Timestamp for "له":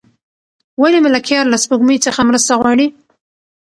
1.49-1.57